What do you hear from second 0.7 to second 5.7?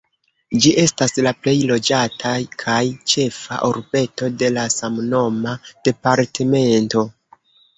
estas la plej loĝata kaj ĉefa urbeto de la samnoma